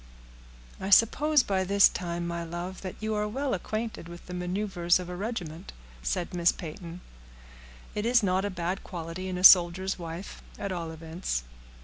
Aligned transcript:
"I 0.79 0.89
suppose, 0.89 1.43
by 1.43 1.63
this 1.63 1.87
time, 1.87 2.25
my 2.25 2.43
love, 2.43 2.81
that 2.81 2.95
you 2.99 3.13
are 3.13 3.27
well 3.27 3.53
acquainted 3.53 4.09
with 4.09 4.25
the 4.25 4.33
maneuvers 4.33 4.97
of 4.97 5.09
a 5.09 5.15
regiment," 5.15 5.73
said 6.01 6.33
Miss 6.33 6.51
Peyton. 6.51 7.01
"It 7.93 8.03
is 8.03 8.23
no 8.23 8.39
bad 8.49 8.83
quality 8.83 9.27
in 9.27 9.37
a 9.37 9.43
soldier's 9.43 9.99
wife, 9.99 10.41
at 10.57 10.71
all 10.71 10.89
events." 10.89 11.43